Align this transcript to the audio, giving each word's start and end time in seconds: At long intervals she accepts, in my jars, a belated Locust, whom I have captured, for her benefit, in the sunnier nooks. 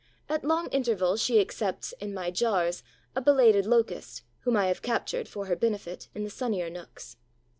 At 0.27 0.43
long 0.43 0.65
intervals 0.71 1.21
she 1.21 1.39
accepts, 1.39 1.91
in 1.99 2.11
my 2.11 2.31
jars, 2.31 2.81
a 3.15 3.21
belated 3.21 3.67
Locust, 3.67 4.23
whom 4.39 4.57
I 4.57 4.65
have 4.65 4.81
captured, 4.81 5.27
for 5.27 5.45
her 5.45 5.55
benefit, 5.55 6.07
in 6.15 6.23
the 6.23 6.31
sunnier 6.31 6.71
nooks. 6.71 7.17